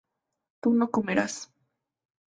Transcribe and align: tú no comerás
tú 0.61 0.73
no 0.73 0.89
comerás 0.89 1.51